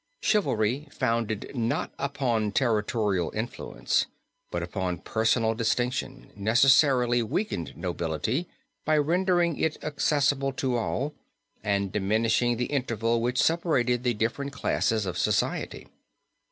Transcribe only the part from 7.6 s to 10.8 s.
nobility by rendering it accessible to